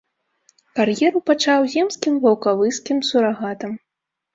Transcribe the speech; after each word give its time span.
Кар'еру 0.79 1.21
пачаў 1.29 1.59
земскім 1.75 2.13
ваўкавыскім 2.27 3.07
сурагатам. 3.13 3.83